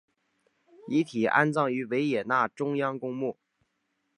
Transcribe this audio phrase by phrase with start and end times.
[0.87, 3.37] 遗体安葬于维也纳中央公墓。